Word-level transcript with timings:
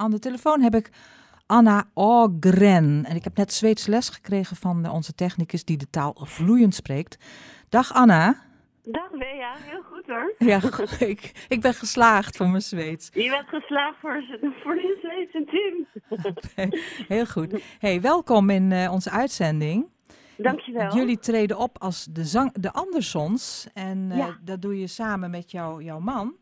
aan 0.00 0.10
de 0.10 0.18
telefoon 0.18 0.60
heb 0.60 0.74
ik 0.74 0.90
Anna 1.46 1.84
Ogren. 1.94 3.04
En 3.04 3.16
ik 3.16 3.24
heb 3.24 3.36
net 3.36 3.52
Zweeds 3.52 3.86
les 3.86 4.08
gekregen 4.08 4.56
van 4.56 4.84
eh, 4.84 4.94
onze 4.94 5.14
technicus 5.14 5.64
die 5.64 5.76
de 5.76 5.90
taal 5.90 6.16
vloeiend 6.20 6.74
spreekt. 6.74 7.18
Dag 7.68 7.94
Anna. 7.94 8.36
Dag 8.82 9.10
Bea, 9.10 9.54
heel 9.58 9.82
goed 9.82 10.06
hoor. 10.06 10.34
Ja, 10.48 10.60
ik, 10.98 11.46
ik 11.48 11.60
ben 11.60 11.74
geslaagd 11.74 12.36
voor 12.36 12.48
mijn 12.48 12.62
Zweeds. 12.62 13.10
Je 13.12 13.30
bent 13.30 13.48
geslaagd 13.48 13.98
voor, 14.00 14.22
voor 14.62 14.74
je 14.74 14.98
Zweedse 15.02 15.44
team. 15.44 16.72
heel 17.16 17.26
goed. 17.26 17.62
Hey, 17.78 18.00
welkom 18.00 18.50
in 18.50 18.70
uh, 18.70 18.92
onze 18.92 19.10
uitzending. 19.10 19.86
Dankjewel. 20.36 20.94
Jullie 20.94 21.18
treden 21.18 21.58
op 21.58 21.78
als 21.78 22.04
de, 22.04 22.24
zang, 22.24 22.52
de 22.52 22.72
Andersons. 22.72 23.68
En 23.74 24.08
uh, 24.10 24.16
ja. 24.16 24.38
dat 24.42 24.62
doe 24.62 24.78
je 24.78 24.86
samen 24.86 25.30
met 25.30 25.50
jou, 25.50 25.82
jouw 25.82 26.00
man, 26.00 26.34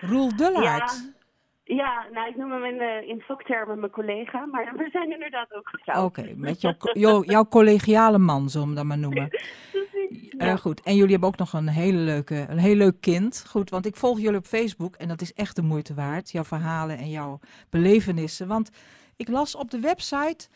Roel 0.00 0.36
Dullaert. 0.36 0.90
Ja. 0.90 1.18
Ja, 1.74 2.06
nou, 2.12 2.28
ik 2.28 2.36
noem 2.36 2.50
hem 2.50 2.64
in, 2.64 2.74
uh, 2.74 3.08
in 3.08 3.20
vaktermen 3.20 3.78
mijn 3.78 3.92
collega, 3.92 4.46
maar 4.46 4.72
we 4.76 4.88
zijn 4.92 5.12
inderdaad 5.12 5.54
ook 5.54 5.68
getrouwd. 5.68 6.04
Oké, 6.04 6.20
okay, 6.20 6.34
met 6.36 6.60
jouw, 6.60 6.74
jou, 6.92 7.26
jouw 7.26 7.44
collegiale 7.44 8.18
man, 8.18 8.48
zullen 8.48 8.68
we 8.68 8.74
dat 8.74 8.84
maar 8.84 8.98
noemen. 8.98 9.28
Ja. 10.38 10.52
Uh, 10.52 10.56
goed, 10.56 10.82
en 10.82 10.94
jullie 10.94 11.10
hebben 11.10 11.28
ook 11.28 11.36
nog 11.36 11.52
een 11.52 11.68
hele 11.68 11.98
leuke, 11.98 12.46
een 12.48 12.58
heel 12.58 12.74
leuk 12.74 13.00
kind. 13.00 13.44
Goed, 13.48 13.70
want 13.70 13.86
ik 13.86 13.96
volg 13.96 14.20
jullie 14.20 14.38
op 14.38 14.46
Facebook 14.46 14.96
en 14.96 15.08
dat 15.08 15.20
is 15.20 15.32
echt 15.32 15.56
de 15.56 15.62
moeite 15.62 15.94
waard. 15.94 16.30
Jouw 16.30 16.44
verhalen 16.44 16.98
en 16.98 17.10
jouw 17.10 17.38
belevenissen. 17.70 18.48
Want 18.48 18.70
ik 19.16 19.28
las 19.28 19.54
op 19.54 19.70
de 19.70 19.80
website 19.80 20.48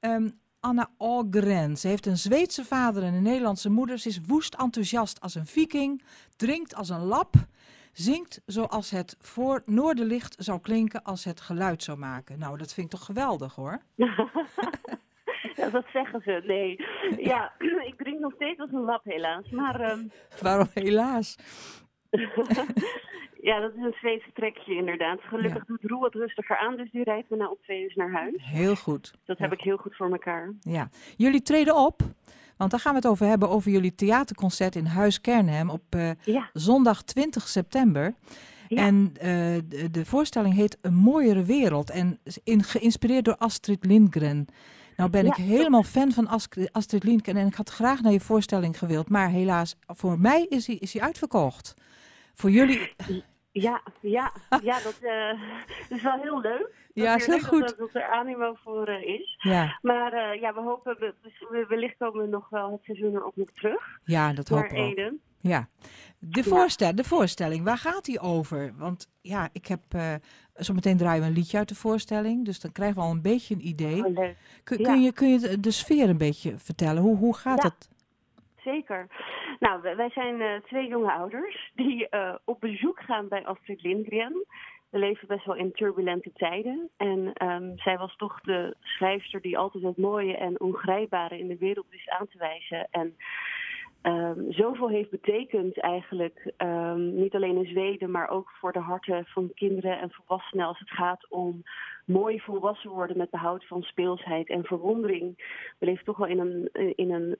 um, 0.00 0.38
Anna 0.60 0.90
Ogren. 0.96 1.76
Ze 1.76 1.88
heeft 1.88 2.06
een 2.06 2.16
Zweedse 2.16 2.64
vader 2.64 3.02
en 3.02 3.14
een 3.14 3.22
Nederlandse 3.22 3.70
moeder. 3.70 3.98
Ze 3.98 4.08
is 4.08 4.20
woest 4.26 4.54
enthousiast 4.54 5.20
als 5.20 5.34
een 5.34 5.46
viking, 5.46 6.02
drinkt 6.36 6.74
als 6.74 6.88
een 6.88 7.04
lap 7.04 7.34
zingt 8.00 8.42
zoals 8.46 8.90
het 8.90 9.16
voor 9.18 9.62
Noorderlicht 9.66 10.36
zou 10.38 10.60
klinken 10.60 11.02
als 11.02 11.24
het 11.24 11.40
geluid 11.40 11.82
zou 11.82 11.98
maken. 11.98 12.38
Nou, 12.38 12.58
dat 12.58 12.74
vind 12.74 12.86
ik 12.86 12.92
toch 12.92 13.04
geweldig 13.04 13.54
hoor. 13.54 13.78
ja, 15.56 15.70
dat 15.70 15.84
zeggen 15.92 16.20
ze. 16.20 16.42
Nee. 16.46 16.84
Ja, 17.24 17.52
ik 17.90 17.94
drink 17.96 18.20
nog 18.20 18.32
steeds 18.34 18.60
als 18.60 18.72
een 18.72 18.84
lap 18.84 19.04
helaas. 19.04 19.50
Maar, 19.50 19.90
um... 19.90 20.10
Waarom 20.42 20.68
helaas? 20.74 21.36
ja, 23.48 23.60
dat 23.60 23.74
is 23.74 23.82
een 23.82 23.96
Zweedse 24.00 24.32
trekje 24.34 24.74
inderdaad. 24.74 25.20
Gelukkig 25.20 25.54
ja. 25.54 25.64
doet 25.66 25.90
Roel 25.90 26.00
wat 26.00 26.14
rustiger 26.14 26.56
aan, 26.56 26.76
dus 26.76 26.90
die 26.90 27.04
rijdt 27.04 27.30
me 27.30 27.36
na 27.36 27.50
op 27.50 27.62
twee 27.62 27.82
uur 27.82 27.92
naar 27.94 28.12
huis. 28.12 28.34
Heel 28.36 28.76
goed. 28.76 29.14
Dat 29.24 29.38
heb 29.38 29.52
ik 29.52 29.60
heel 29.60 29.76
goed 29.76 29.96
voor 29.96 30.10
elkaar. 30.10 30.52
Ja. 30.60 30.88
Jullie 31.16 31.42
treden 31.42 31.76
op 31.76 32.02
want 32.60 32.72
daar 32.72 32.80
gaan 32.80 32.92
we 32.92 32.98
het 32.98 33.06
over 33.06 33.26
hebben, 33.26 33.48
over 33.48 33.70
jullie 33.70 33.94
theaterconcert 33.94 34.76
in 34.76 34.86
Huis 34.86 35.20
Kernhem 35.20 35.70
op 35.70 35.82
uh, 35.96 36.10
ja. 36.24 36.50
zondag 36.52 37.02
20 37.02 37.48
september. 37.48 38.14
Ja. 38.68 38.86
En 38.86 39.12
uh, 39.14 39.22
de, 39.68 39.88
de, 39.90 40.04
voorstelling 40.04 40.54
heet 40.54 40.78
Een 40.80 40.94
mooiere 40.94 41.44
wereld 41.44 41.90
en 41.90 42.18
in, 42.44 42.62
geïnspireerd 42.62 43.24
door 43.24 43.36
Astrid 43.36 43.84
Lindgren. 43.84 44.46
Nou 44.96 45.10
ben 45.10 45.24
Ja, 45.24 45.30
ik 45.30 45.44
helemaal 45.44 45.82
fan 45.82 46.12
van 46.12 46.28
Astrid, 46.72 47.04
Lindgren 47.04 47.36
en 47.36 47.46
ik 47.46 47.54
had 47.54 47.70
graag 47.70 48.00
naar 48.00 48.12
je 48.12 48.20
voorstelling 48.20 48.78
gewild. 48.78 49.08
Maar 49.08 49.30
helaas, 49.30 49.76
voor 49.86 50.18
mij 50.18 50.46
is 50.48 50.66
hij 50.66 50.76
is 50.76 50.92
hij 50.92 51.02
uitverkocht. 51.02 51.74
Voor 52.34 52.50
jullie... 52.50 52.94
Ja, 53.52 53.80
ja, 54.00 54.32
ja 54.62 54.80
dat 54.82 54.98
uh, 55.02 55.42
is 55.88 56.02
wel 56.02 56.20
heel 56.20 56.40
leuk. 56.40 56.74
Ja, 56.94 57.14
is 57.14 57.26
heel 57.26 57.40
goed. 57.40 57.60
Dat, 57.60 57.78
dat 57.78 57.94
er 57.94 58.08
animo 58.10 58.54
voor 58.64 58.88
uh, 58.88 59.02
is. 59.02 59.36
Ja, 59.38 59.78
Maar 59.82 60.14
uh, 60.34 60.40
ja, 60.40 60.54
we 60.54 60.60
hopen, 60.60 60.96
we, 60.98 61.14
we, 61.50 61.64
wellicht 61.68 61.96
komen 61.98 62.22
we 62.22 62.28
nog 62.28 62.48
wel 62.48 62.72
het 62.72 62.82
seizoen 62.84 63.14
erop 63.14 63.36
nog 63.36 63.50
terug. 63.50 63.98
ja 64.04 64.32
dat 64.32 64.48
hopen 64.48 64.74
we 64.76 65.04
ook. 65.10 65.18
Ja. 65.42 65.68
De, 66.18 66.44
voorstel, 66.44 66.94
de 66.94 67.04
voorstelling, 67.04 67.64
waar 67.64 67.78
gaat 67.78 68.04
die 68.04 68.20
over? 68.20 68.74
Want 68.76 69.08
ja, 69.20 69.48
ik 69.52 69.66
heb... 69.66 69.80
eh 69.88 70.14
zometeen 70.54 70.96
draaien 70.96 71.22
we 71.22 71.28
een 71.28 71.34
liedje 71.34 71.58
uit 71.58 71.68
de 71.68 71.74
voorstelling. 71.74 72.44
Dus 72.44 72.60
dan 72.60 72.72
krijgen 72.72 72.96
we 72.96 73.02
al 73.02 73.10
een 73.10 73.22
beetje 73.22 73.54
een 73.54 73.66
idee. 73.66 74.04
Oh. 74.04 74.14
Kun, 74.64 74.78
Ja. 74.78 74.84
kun, 74.84 75.02
je, 75.02 75.12
kun 75.12 75.28
je 75.28 75.38
de, 75.38 75.60
de 75.60 75.70
sfeer 75.70 76.08
een 76.08 76.18
beetje 76.18 76.58
vertellen? 76.58 77.02
Hoe, 77.02 77.16
hoe 77.16 77.36
gaat 77.36 77.62
Ja. 77.62 77.68
het? 77.68 77.88
Zeker. 78.64 79.06
Nou, 79.58 79.96
wij 79.96 80.10
zijn 80.10 80.40
eh, 80.40 80.60
twee 80.60 80.88
jonge 80.88 81.12
ouders 81.12 81.70
die 81.74 82.08
eh, 82.08 82.34
op 82.44 82.60
bezoek 82.60 83.00
gaan 83.00 83.28
bij 83.28 83.46
Astrid 83.46 83.82
Lindgren. 83.82 84.46
We 84.90 84.98
leven 84.98 85.28
best 85.28 85.44
wel 85.44 85.54
in 85.56 85.72
turbulente 85.72 86.32
tijden. 86.32 86.90
En 86.96 87.32
ehm, 87.32 87.76
zij 87.76 87.98
was 87.98 88.16
toch 88.16 88.40
de 88.40 88.76
schrijfster 88.80 89.40
die 89.40 89.58
altijd 89.58 89.84
het 89.84 89.96
mooie 89.96 90.36
en 90.36 90.60
ongrijpbare 90.60 91.38
in 91.38 91.48
de 91.48 91.56
wereld 91.56 91.86
wist 91.90 92.08
aan 92.08 92.26
te 92.28 92.38
wijzen. 92.38 92.88
En 92.90 93.16
ehm, 94.02 94.50
zoveel 94.50 94.88
heeft 94.88 95.10
betekend 95.10 95.80
eigenlijk, 95.80 96.52
ehm, 96.56 97.14
niet 97.14 97.34
alleen 97.34 97.56
in 97.56 97.70
Zweden, 97.70 98.10
maar 98.10 98.28
ook 98.28 98.50
voor 98.50 98.72
de 98.72 98.78
harten 98.78 99.26
van 99.26 99.50
kinderen 99.54 100.00
en 100.00 100.10
volwassenen 100.10 100.66
als 100.66 100.78
het 100.78 100.90
gaat 100.90 101.26
om 101.28 101.62
mooi 102.04 102.40
volwassen 102.40 102.90
worden 102.90 103.16
met 103.16 103.30
behoud 103.30 103.66
van 103.66 103.82
speelsheid 103.82 104.48
en 104.48 104.64
verwondering. 104.64 105.34
We 105.78 105.86
leven 105.86 106.04
toch 106.04 106.16
wel 106.16 106.28
in 106.28 106.38
een, 106.38 106.70
in 106.94 107.12
een 107.12 107.36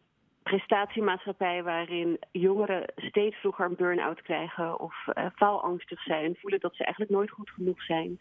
prestatiemaatschappij 0.51 1.63
waarin 1.63 2.19
jongeren 2.33 2.93
steeds 2.97 3.37
vroeger 3.37 3.65
een 3.65 3.77
burn-out 3.77 4.23
krijgen 4.23 4.81
of 4.81 5.07
eh, 5.07 5.27
faalangstig 5.35 6.03
zijn, 6.03 6.37
voelen 6.41 6.61
dat 6.61 6.75
ze 6.75 6.85
eigenlijk 6.85 7.13
nooit 7.15 7.31
goed 7.31 7.51
genoeg 7.51 7.83
zijn. 7.83 8.19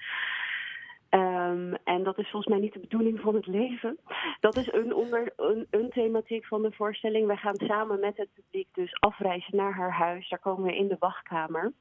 Ehm, 1.09 1.73
en 1.83 2.03
dat 2.03 2.17
is 2.17 2.29
volgens 2.29 2.53
mij 2.53 2.61
niet 2.61 2.73
de 2.73 2.79
bedoeling 2.79 3.19
van 3.19 3.35
het 3.35 3.47
leven. 3.47 3.97
Dat 4.39 4.55
is 4.57 4.71
een, 4.73 4.93
onder, 4.93 5.33
een, 5.35 5.67
een 5.69 5.89
thematiek 5.89 6.45
van 6.45 6.61
de 6.61 6.71
voorstelling. 6.71 7.27
Wij 7.27 7.37
gaan 7.37 7.55
samen 7.55 7.99
met 7.99 8.17
het 8.17 8.29
publiek 8.33 8.67
dus 8.73 8.99
afreizen 8.99 9.55
naar 9.55 9.73
haar 9.73 9.93
huis. 9.93 10.29
Daar 10.29 10.39
komen 10.39 10.63
we 10.63 10.75
in 10.75 10.87
de 10.87 10.95
wachtkamer. 10.99 11.73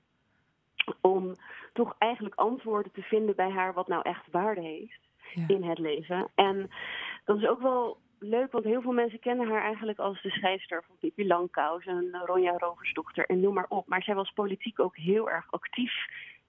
Om 1.01 1.35
toch 1.73 1.95
eigenlijk 1.99 2.35
antwoorden 2.35 2.93
te 2.93 3.03
vinden 3.03 3.37
bij 3.37 3.51
haar 3.51 3.73
wat 3.75 3.89
nou 3.89 4.03
echt 4.03 4.31
waarde 4.31 4.61
heeft 4.61 5.01
Ja. 5.35 5.45
in 5.47 5.63
het 5.63 5.79
leven. 5.79 6.29
En 6.35 6.71
dat 7.25 7.37
is 7.37 7.47
ook 7.47 7.61
wel 7.61 7.97
leuk, 8.19 8.53
want 8.53 8.65
heel 8.65 8.83
veel 8.83 8.93
mensen 8.93 9.19
kennen 9.19 9.49
haar 9.49 9.63
eigenlijk 9.63 9.99
als 9.99 10.23
de 10.23 10.31
schrijfster 10.31 10.85
van 10.87 10.97
Pippi 11.01 11.27
Langkous 11.27 11.87
en 11.87 12.23
Ronja 12.25 12.55
Roversdochter 12.57 13.27
en 13.27 13.41
noem 13.41 13.55
maar 13.55 13.67
op. 13.69 13.87
Maar 13.87 14.03
zij 14.03 14.15
was 14.15 14.31
politiek 14.31 14.81
ook 14.81 14.97
heel 14.97 15.31
erg 15.31 15.47
actief 15.51 15.93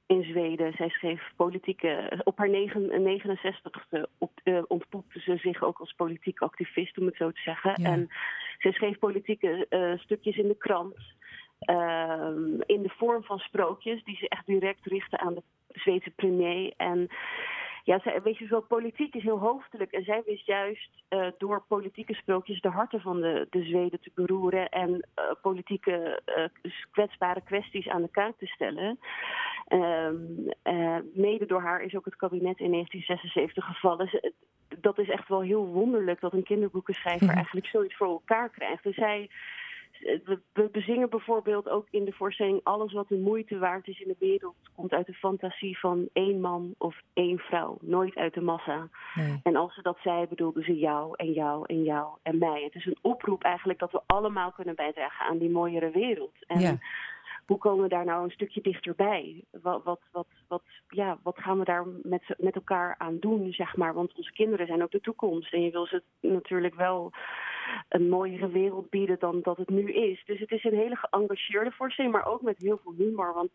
in 0.05 0.23
Zweden. 0.23 0.73
Zij 0.73 0.89
schreef 0.89 1.31
politieke, 1.35 2.21
op 2.23 2.37
haar 2.37 2.49
negen- 2.49 3.01
69ste 3.03 4.09
op, 4.17 4.31
eh, 4.43 4.61
ontpopte 4.67 5.19
ze 5.19 5.37
zich 5.37 5.63
ook 5.63 5.79
als 5.79 5.93
politiek 5.93 6.41
activist, 6.41 6.97
om 6.97 7.05
het 7.05 7.15
zo 7.15 7.31
te 7.31 7.41
zeggen. 7.41 7.81
Ja. 7.81 7.89
En 7.91 8.09
zij 8.59 8.71
schreef 8.71 8.99
politieke 8.99 9.65
eh, 9.69 9.97
stukjes 9.97 10.37
in 10.37 10.47
de 10.47 10.57
krant. 10.57 11.17
ehm, 11.59 12.61
in 12.65 12.81
de 12.81 12.89
vorm 12.97 13.23
van 13.23 13.39
sprookjes, 13.39 14.03
die 14.03 14.15
ze 14.15 14.29
echt 14.29 14.45
direct 14.45 14.85
richten 14.85 15.19
aan 15.19 15.33
de 15.33 15.43
Zweedse 15.67 16.09
premier. 16.09 16.73
En 16.77 17.09
ja, 17.83 17.99
zij, 17.99 18.21
weet 18.21 18.37
je, 18.37 18.45
zo 18.45 18.59
politiek 18.61 19.15
is 19.15 19.23
heel 19.23 19.39
hoofdelijk. 19.39 19.91
En 19.91 20.03
zij 20.03 20.21
wist 20.25 20.45
juist 20.45 20.89
eh, 21.07 21.27
door 21.37 21.63
politieke 21.67 22.13
sprookjes 22.13 22.61
de 22.61 22.69
harten 22.69 23.01
van 23.01 23.21
de, 23.21 23.47
de 23.49 23.63
Zweden 23.63 23.99
te 24.01 24.11
beroeren. 24.13 24.69
En 24.69 25.07
eh, 25.15 25.23
politieke 25.41 26.21
eh, 26.25 26.43
kwetsbare 26.91 27.41
kwesties 27.41 27.87
aan 27.87 28.01
de 28.01 28.09
kaak 28.11 28.37
te 28.37 28.45
stellen. 28.45 28.99
Ehm, 29.67 30.15
eh, 30.61 30.97
mede 31.13 31.45
door 31.45 31.61
haar 31.61 31.81
is 31.81 31.95
ook 31.95 32.05
het 32.05 32.15
kabinet 32.15 32.59
in 32.59 32.71
1976 32.71 33.65
gevallen. 33.65 34.07
Ze- 34.07 34.33
dat 34.79 34.99
is 34.99 35.09
echt 35.09 35.27
wel 35.27 35.41
heel 35.41 35.65
wonderlijk 35.65 36.19
dat 36.21 36.33
een 36.33 36.43
kinderboekenschrijver 36.43 37.27
Mhm. 37.27 37.35
eigenlijk 37.35 37.67
zoiets 37.67 37.95
voor 37.95 38.07
elkaar 38.07 38.49
krijgt. 38.49 38.83
Dus 38.83 38.95
zij. 38.95 39.29
We, 39.99 40.39
we 40.53 40.69
bezingen 40.71 41.09
bijvoorbeeld 41.09 41.69
ook 41.69 41.87
in 41.89 42.05
de 42.05 42.11
voorstelling 42.11 42.59
alles 42.63 42.93
wat 42.93 43.07
de 43.07 43.17
moeite 43.17 43.57
waard 43.57 43.87
is 43.87 43.99
in 43.99 44.07
de 44.07 44.15
wereld 44.19 44.55
komt 44.75 44.93
uit 44.93 45.05
de 45.05 45.13
fantasie 45.13 45.79
van 45.79 46.09
één 46.13 46.41
man 46.41 46.75
of 46.77 47.01
één 47.13 47.37
vrouw, 47.37 47.77
nooit 47.81 48.15
uit 48.15 48.33
de 48.33 48.41
massa. 48.41 48.89
Nee. 49.15 49.39
En 49.43 49.55
als 49.55 49.73
ze 49.73 49.81
dat 49.81 49.97
zei, 50.03 50.27
bedoelden 50.27 50.63
ze 50.63 50.77
jou 50.77 51.13
en 51.15 51.31
jou 51.31 51.63
en 51.65 51.83
jou 51.83 52.07
en 52.21 52.37
mij. 52.37 52.63
Het 52.63 52.75
is 52.75 52.85
een 52.85 52.97
oproep 53.01 53.43
eigenlijk 53.43 53.79
dat 53.79 53.91
we 53.91 54.01
allemaal 54.05 54.51
kunnen 54.51 54.75
bijdragen 54.75 55.25
aan 55.25 55.37
die 55.37 55.49
mooiere 55.49 55.91
wereld. 55.91 56.33
En 56.47 56.59
Ja. 56.59 56.77
hoe 57.45 57.57
komen 57.57 57.83
we 57.83 57.89
daar 57.89 58.05
nou 58.05 58.23
een 58.23 58.31
stukje 58.31 58.61
dichterbij? 58.61 59.43
Wat, 59.61 59.83
wat, 59.83 60.01
wat, 60.11 60.27
wat, 60.47 60.63
ja, 60.87 61.17
wat 61.23 61.37
gaan 61.37 61.59
we 61.59 61.65
daar 61.65 61.85
met, 62.03 62.23
met 62.37 62.55
elkaar 62.55 62.95
aan 62.97 63.19
doen, 63.19 63.53
zeg 63.53 63.75
maar? 63.75 63.93
Want 63.93 64.13
onze 64.17 64.33
kinderen 64.33 64.67
zijn 64.67 64.83
ook 64.83 64.91
de 64.91 65.01
toekomst. 65.01 65.53
En 65.53 65.61
je 65.61 65.71
wil 65.71 65.85
ze 65.85 66.03
natuurlijk 66.21 66.75
wel 66.75 67.11
een 67.89 68.09
mooiere 68.09 68.49
wereld 68.49 68.89
bieden 68.89 69.19
dan 69.19 69.39
dat 69.41 69.57
het 69.57 69.69
nu 69.69 69.91
is. 69.93 70.23
Dus 70.25 70.39
het 70.39 70.51
is 70.51 70.63
een 70.63 70.75
hele 70.77 70.95
geëngageerde 70.95 71.71
voorstelling, 71.71 72.13
maar 72.13 72.25
ook 72.25 72.41
met 72.41 72.57
heel 72.57 72.79
veel 72.83 72.93
humor. 72.97 73.33
Want 73.33 73.51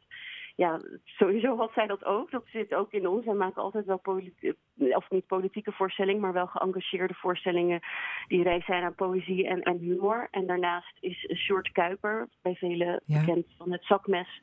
ja, 0.57 0.81
sowieso 1.05 1.57
had 1.57 1.73
zij 1.75 1.87
dat 1.87 2.05
ook. 2.05 2.31
Dat 2.31 2.45
zit 2.47 2.75
ook 2.75 2.93
in 2.93 3.07
ons. 3.09 3.25
Wij 3.25 3.35
maken 3.35 3.63
altijd 3.63 3.85
wel 3.85 3.99
politieke, 3.99 4.57
of 4.77 5.11
niet 5.11 5.27
politieke 5.27 5.73
voorstellingen, 5.73 6.21
maar 6.21 6.33
wel 6.33 6.47
geëngageerde 6.47 7.15
voorstellingen 7.15 7.81
die 8.29 8.43
reis 8.43 8.65
zijn 8.65 8.83
aan 8.83 8.95
poëzie 8.95 9.47
en, 9.47 9.63
en 9.63 9.79
humor. 9.79 10.29
En 10.31 10.47
daarnaast 10.47 10.97
is 11.01 11.31
Sjoerd 11.37 11.73
Kuiper, 11.73 12.29
bij 12.43 12.55
velen 12.55 13.01
Ja. 13.07 13.21
bekend 13.21 13.47
van 13.59 13.73
het 13.73 13.85
zakmes, 13.85 14.43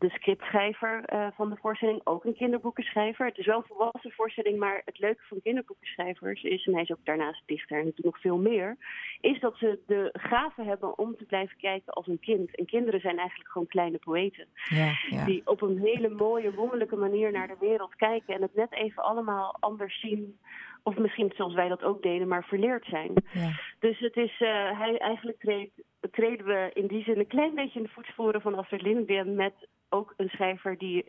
de 0.00 0.10
scriptschrijver 0.10 1.02
uh, 1.12 1.26
van 1.34 1.50
de 1.50 1.56
voorstelling, 1.56 2.00
ook 2.04 2.24
een 2.24 2.34
kinderboekenschrijver. 2.34 3.26
Het 3.26 3.38
is 3.38 3.46
wel 3.46 3.56
een 3.56 3.74
volwassen 3.76 4.12
voorstelling, 4.12 4.58
maar 4.58 4.82
het 4.84 4.98
leuke 4.98 5.22
van 5.28 5.40
kinderboekenschrijvers 5.42 6.42
is, 6.42 6.66
en 6.66 6.72
hij 6.72 6.82
is 6.82 6.92
ook 6.92 7.04
daarnaast 7.04 7.42
dichter 7.46 7.78
en 7.78 7.84
doet 7.84 8.04
nog 8.04 8.20
veel 8.20 8.38
meer, 8.38 8.76
is 9.20 9.40
dat 9.40 9.56
ze 9.56 9.78
de 9.86 10.10
gave 10.12 10.62
hebben 10.62 10.98
om 10.98 11.16
te 11.16 11.24
blijven 11.24 11.56
kijken 11.56 11.92
als 11.92 12.06
een 12.06 12.20
kind. 12.20 12.56
En 12.56 12.66
kinderen 12.66 13.00
zijn 13.00 13.18
eigenlijk 13.18 13.50
gewoon 13.50 13.66
kleine 13.66 13.98
poëten. 13.98 14.46
Ja, 14.68 14.92
ja. 15.10 15.24
Die 15.24 15.42
op 15.44 15.62
een 15.62 15.78
hele 15.78 16.08
mooie, 16.08 16.54
wonderlijke 16.54 16.96
manier 16.96 17.32
naar 17.32 17.48
de 17.48 17.56
wereld 17.60 17.94
kijken 17.94 18.34
en 18.34 18.42
het 18.42 18.54
net 18.54 18.72
even 18.72 19.02
allemaal 19.02 19.56
anders 19.60 20.00
zien 20.00 20.38
of 20.82 20.98
misschien 20.98 21.32
zoals 21.36 21.54
wij 21.54 21.68
dat 21.68 21.82
ook 21.82 22.02
deden, 22.02 22.28
maar 22.28 22.44
verleerd 22.44 22.84
zijn. 22.84 23.12
Ja. 23.32 23.50
Dus 23.78 23.98
het 23.98 24.16
is, 24.16 24.40
uh, 24.40 24.78
hij, 24.78 24.98
eigenlijk 24.98 25.38
treed, 25.38 25.70
treden 26.10 26.46
we 26.46 26.70
in 26.74 26.86
die 26.86 27.02
zin 27.02 27.18
een 27.18 27.26
klein 27.26 27.54
beetje 27.54 27.78
in 27.78 27.84
de 27.84 27.92
voetsporen 27.92 28.40
van 28.40 28.54
Astrid 28.54 28.82
Lindgren 28.82 29.34
met 29.34 29.54
ook 29.88 30.14
een 30.16 30.28
schrijver 30.28 30.78
die 30.78 31.06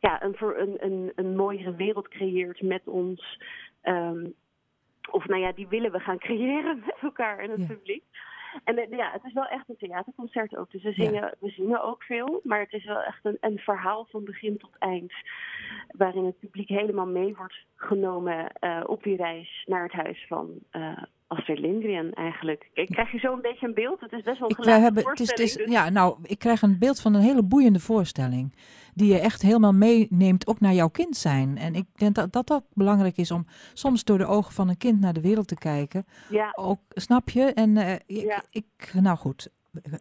ja, 0.00 0.22
een, 0.22 0.36
een, 0.38 0.84
een, 0.84 1.12
een 1.14 1.36
mooiere 1.36 1.74
wereld 1.74 2.08
creëert 2.08 2.62
met 2.62 2.82
ons. 2.86 3.40
Um, 3.82 4.34
of 5.10 5.26
nou 5.26 5.40
ja, 5.40 5.52
die 5.52 5.68
willen 5.68 5.92
we 5.92 5.98
gaan 5.98 6.18
creëren 6.18 6.82
met 6.86 6.96
elkaar 7.02 7.38
en 7.38 7.50
het 7.50 7.66
publiek. 7.66 8.04
En 8.64 8.86
ja, 8.90 9.10
het 9.12 9.24
is 9.24 9.32
wel 9.32 9.46
echt 9.46 9.68
een 9.68 9.76
theaterconcert 9.76 10.56
ook. 10.56 10.70
Dus 10.70 10.82
we 10.82 10.92
zingen, 10.92 11.34
we 11.40 11.50
zingen 11.50 11.82
ook 11.82 12.02
veel, 12.02 12.40
maar 12.42 12.60
het 12.60 12.72
is 12.72 12.84
wel 12.84 13.02
echt 13.02 13.24
een, 13.24 13.36
een 13.40 13.58
verhaal 13.58 14.06
van 14.10 14.24
begin 14.24 14.58
tot 14.58 14.76
eind. 14.78 15.12
Waarin 15.88 16.24
het 16.24 16.38
publiek 16.38 16.68
helemaal 16.68 17.06
mee 17.06 17.36
wordt 17.36 17.64
genomen 17.76 18.52
uh, 18.60 18.82
op 18.86 19.02
die 19.02 19.16
reis 19.16 19.64
naar 19.66 19.82
het 19.82 19.92
huis 19.92 20.26
van 20.28 20.50
uh, 20.72 21.02
Astrid 21.26 21.58
Lindgren 21.58 22.12
eigenlijk. 22.12 22.70
Ik 22.72 22.86
krijg 22.86 23.12
je 23.12 23.18
zo 23.18 23.32
een 23.32 23.40
beetje 23.40 23.66
een 23.66 23.74
beeld. 23.74 24.00
Het 24.00 24.12
is 24.12 24.22
best 24.22 24.38
wel 24.38 24.50
een 24.50 24.56
ik, 24.58 24.64
hebben, 24.64 25.08
het 25.08 25.20
is, 25.20 25.30
het 25.30 25.38
is, 25.38 25.54
dus- 25.54 25.70
Ja, 25.70 25.90
nou, 25.90 26.16
ik 26.22 26.38
krijg 26.38 26.62
een 26.62 26.78
beeld 26.78 27.00
van 27.00 27.14
een 27.14 27.20
hele 27.20 27.42
boeiende 27.42 27.80
voorstelling. 27.80 28.54
Die 28.96 29.12
je 29.12 29.18
echt 29.18 29.42
helemaal 29.42 29.72
meeneemt, 29.72 30.46
ook 30.46 30.60
naar 30.60 30.74
jouw 30.74 30.88
kind 30.88 31.16
zijn. 31.16 31.58
En 31.58 31.74
ik 31.74 31.86
denk 31.94 32.14
dat 32.14 32.32
dat 32.32 32.50
ook 32.50 32.64
belangrijk 32.72 33.16
is 33.16 33.30
om 33.30 33.46
soms 33.72 34.04
door 34.04 34.18
de 34.18 34.26
ogen 34.26 34.52
van 34.52 34.68
een 34.68 34.76
kind 34.76 35.00
naar 35.00 35.12
de 35.12 35.20
wereld 35.20 35.48
te 35.48 35.54
kijken. 35.54 36.06
Ja. 36.30 36.52
Ook, 36.54 36.80
snap 36.88 37.30
je? 37.30 37.42
En 37.42 37.76
uh, 37.76 37.92
ik, 37.92 38.02
ja. 38.06 38.42
ik, 38.50 38.92
nou 39.00 39.16
goed, 39.16 39.48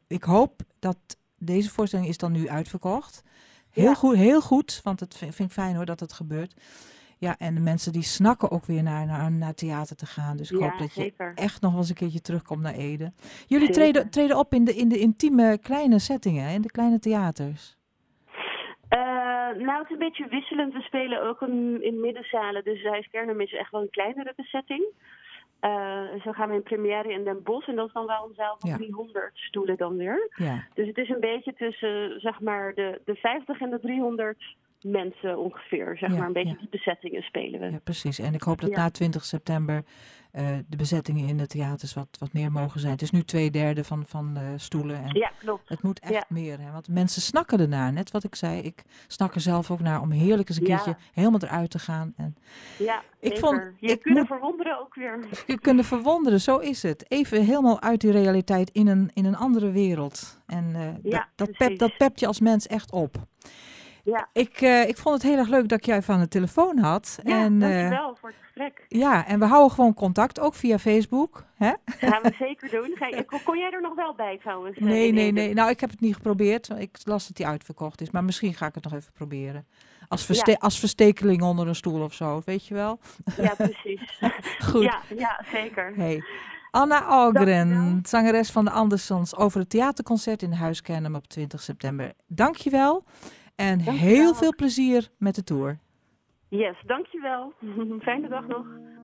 ik 0.07 0.23
hoop 0.23 0.61
dat 0.79 0.97
deze 1.37 1.69
voorstelling 1.69 2.07
is 2.07 2.17
dan 2.17 2.31
nu 2.31 2.49
uitverkocht. 2.49 3.23
Heel 3.69 3.83
ja. 3.83 3.93
goed, 3.93 4.15
heel 4.15 4.41
goed, 4.41 4.79
want 4.83 4.99
het 4.99 5.15
vind, 5.15 5.35
vind 5.35 5.49
ik 5.49 5.55
fijn 5.55 5.75
hoor 5.75 5.85
dat 5.85 5.99
het 5.99 6.13
gebeurt. 6.13 6.61
Ja, 7.17 7.37
en 7.37 7.55
de 7.55 7.61
mensen 7.61 7.91
die 7.91 8.03
snakken 8.03 8.51
ook 8.51 8.65
weer 8.65 8.83
naar, 8.83 9.05
naar, 9.05 9.31
naar 9.31 9.53
theater 9.53 9.95
te 9.95 10.05
gaan. 10.05 10.37
Dus 10.37 10.51
ik 10.51 10.59
hoop 10.59 10.77
dat 10.77 10.93
je 10.93 11.13
echt 11.35 11.61
nog 11.61 11.71
wel 11.71 11.79
eens 11.79 11.89
een 11.89 11.95
keertje 11.95 12.21
terugkomt 12.21 12.61
naar 12.61 12.73
Ede. 12.73 13.13
Jullie 13.47 13.69
treden, 13.69 14.09
treden 14.09 14.37
op 14.37 14.53
in 14.53 14.65
de, 14.65 14.75
in 14.75 14.89
de 14.89 14.99
intieme 14.99 15.57
kleine 15.57 15.99
settingen, 15.99 16.49
in 16.49 16.61
de 16.61 16.71
kleine 16.71 16.99
theaters. 16.99 17.77
Uh, 18.89 19.65
nou, 19.65 19.77
het 19.79 19.85
is 19.85 19.91
een 19.91 19.97
beetje 19.97 20.27
wisselend. 20.27 20.73
We 20.73 20.81
spelen 20.81 21.23
ook 21.23 21.41
in, 21.41 21.83
in 21.83 21.99
middenzalen. 21.99 22.63
Dus 22.63 22.83
Huis 22.83 23.07
Kernum 23.11 23.41
is 23.41 23.53
echt 23.53 23.71
wel 23.71 23.81
een 23.81 23.89
kleinere 23.89 24.33
bezetting. 24.35 24.85
Uh, 25.61 26.21
zo 26.23 26.31
gaan 26.31 26.49
we 26.49 26.55
in 26.55 26.63
première 26.63 27.11
in 27.11 27.23
Den 27.23 27.43
Bosch. 27.43 27.67
En 27.67 27.75
dat 27.75 27.87
is 27.87 27.93
dan 27.93 28.05
wel 28.05 28.25
een 28.27 28.35
zaal 28.35 28.55
van 28.59 28.77
300 28.77 29.31
stoelen 29.33 29.77
dan 29.77 29.97
weer. 29.97 30.29
Ja. 30.35 30.67
Dus 30.73 30.87
het 30.87 30.97
is 30.97 31.09
een 31.09 31.19
beetje 31.19 31.53
tussen, 31.53 32.19
zeg 32.19 32.39
maar, 32.39 32.73
de, 32.73 33.01
de 33.05 33.15
50 33.15 33.59
en 33.59 33.69
de 33.69 33.79
300 33.79 34.55
mensen 34.81 35.37
ongeveer. 35.37 35.97
Zeg 35.97 36.09
maar 36.09 36.27
een 36.27 36.33
beetje 36.33 36.57
die 36.57 36.69
bezettingen 36.69 37.21
spelen 37.21 37.59
we. 37.59 37.71
Ja, 37.71 37.79
precies. 37.83 38.19
En 38.19 38.33
ik 38.33 38.41
hoop 38.41 38.61
dat 38.61 38.75
na 38.75 38.89
20 38.89 39.23
september 39.23 39.83
de 40.67 40.75
bezettingen 40.77 41.27
in 41.27 41.37
de 41.37 41.47
theaters 41.47 41.93
wat, 41.93 42.07
wat 42.19 42.33
meer 42.33 42.51
mogen 42.51 42.79
zijn. 42.79 42.91
Het 42.91 43.01
is 43.01 43.11
nu 43.11 43.23
twee 43.23 43.51
derde 43.51 43.83
van, 43.83 44.03
van 44.07 44.33
de 44.33 44.53
stoelen. 44.55 45.03
En 45.03 45.15
ja, 45.15 45.31
klopt. 45.37 45.69
Het 45.69 45.83
moet 45.83 45.99
echt 45.99 46.29
meer. 46.29 46.59
Hè? 46.59 46.71
Want 46.71 46.87
mensen 46.87 47.21
snakken 47.21 47.59
ernaar. 47.59 47.93
Net 47.93 48.11
wat 48.11 48.23
ik 48.23 48.35
zei. 48.35 48.61
Ik 48.61 48.83
snak 49.07 49.35
er 49.35 49.41
zelf 49.41 49.71
ook 49.71 49.79
naar 49.79 50.01
om 50.01 50.11
heerlijk 50.11 50.49
eens 50.49 50.57
een 50.57 50.63
keertje 50.63 50.95
helemaal 51.13 51.39
eruit 51.39 51.69
te 51.69 51.79
gaan. 51.79 52.13
En 52.17 52.35
ja, 52.77 53.01
ik 53.19 53.37
vond, 53.37 53.61
je 53.79 53.87
ik 53.87 54.01
kunt 54.01 54.27
verwonderen 54.27 54.79
ook 54.79 54.95
weer. 54.95 55.19
Je 55.47 55.59
kunt 55.59 55.85
verwonderen, 55.85 56.41
zo 56.41 56.57
is 56.57 56.83
het. 56.83 57.11
Even 57.11 57.43
helemaal 57.43 57.81
uit 57.81 58.01
die 58.01 58.11
realiteit 58.11 58.69
in 58.69 58.87
een, 58.87 59.11
in 59.13 59.25
een 59.25 59.35
andere 59.35 59.71
wereld. 59.71 60.39
En 60.45 60.69
uh, 60.75 61.11
dat, 61.11 61.27
dat, 61.35 61.51
pep, 61.51 61.77
dat 61.77 61.97
pept 61.97 62.19
je 62.19 62.27
als 62.27 62.39
mens 62.39 62.67
echt 62.67 62.91
op. 62.91 63.17
Ja. 64.05 64.29
Ik, 64.33 64.61
uh, 64.61 64.87
ik 64.87 64.97
vond 64.97 65.15
het 65.15 65.31
heel 65.31 65.37
erg 65.37 65.47
leuk 65.47 65.67
dat 65.67 65.77
ik 65.77 65.85
jou 65.85 65.99
even 65.99 66.13
aan 66.13 66.19
de 66.19 66.27
telefoon 66.27 66.77
had. 66.77 67.19
Ja, 67.23 67.43
en, 67.43 67.59
dankjewel 67.59 68.09
uh, 68.09 68.15
voor 68.19 68.29
het 68.29 68.37
gesprek. 68.41 68.85
Ja, 68.87 69.27
en 69.27 69.39
we 69.39 69.45
houden 69.45 69.71
gewoon 69.71 69.93
contact, 69.93 70.39
ook 70.39 70.55
via 70.55 70.79
Facebook. 70.79 71.43
Hè? 71.55 71.73
Gaan 71.85 72.21
we 72.21 72.33
zeker 72.39 72.69
doen. 72.69 72.95
Ga 72.95 73.23
kon 73.43 73.57
jij 73.57 73.71
er 73.71 73.81
nog 73.81 73.95
wel 73.95 74.15
bij 74.15 74.37
trouwens? 74.37 74.77
Nee, 74.79 75.11
nee, 75.11 75.31
nee. 75.31 75.53
Nou, 75.53 75.69
ik 75.69 75.79
heb 75.79 75.89
het 75.89 75.99
niet 75.99 76.15
geprobeerd. 76.15 76.69
Ik 76.77 76.97
las 77.03 77.27
dat 77.27 77.37
die 77.37 77.47
uitverkocht 77.47 78.01
is. 78.01 78.11
Maar 78.11 78.23
misschien 78.23 78.53
ga 78.53 78.65
ik 78.65 78.75
het 78.75 78.83
nog 78.83 78.93
even 78.93 79.11
proberen. 79.13 79.67
Als, 80.07 80.25
verste 80.25 80.51
ja. 80.51 80.57
als 80.59 80.79
verstekeling 80.79 81.41
onder 81.41 81.67
een 81.67 81.75
stoel 81.75 82.01
of 82.01 82.13
zo, 82.13 82.41
weet 82.45 82.67
je 82.67 82.73
wel? 82.73 82.99
Ja, 83.37 83.53
precies. 83.55 84.19
Goed. 84.69 84.83
Ja, 84.83 85.01
ja 85.15 85.43
zeker. 85.51 85.93
Hey. 85.95 86.23
Anna 86.71 87.03
Algren, 87.03 87.99
zangeres 88.03 88.51
van 88.51 88.65
de 88.65 88.71
Andersons, 88.71 89.35
over 89.35 89.59
het 89.59 89.69
theaterconcert 89.69 90.41
in 90.41 90.51
Huis 90.51 90.81
Kernum 90.81 91.15
op 91.15 91.27
20 91.27 91.61
september. 91.61 92.13
Dankjewel. 92.27 93.03
En 93.55 93.79
heel 93.79 94.33
veel 94.33 94.55
plezier 94.55 95.09
met 95.17 95.35
de 95.35 95.43
tour. 95.43 95.77
Yes, 96.49 96.83
dankjewel. 96.85 97.53
Fijne 98.05 98.27
dag 98.29 98.47
nog. 98.47 98.65